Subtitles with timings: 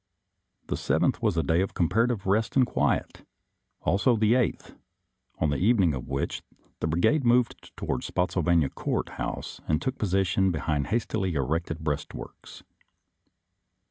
[0.65, 3.23] The 7th was a day of comparative rest and quiet;
[3.81, 4.75] also the 8th,
[5.37, 9.99] on the evening of which day the brigade moved toward Spottsylvania Court House and took
[9.99, 12.63] position behind hastily erected breastworks.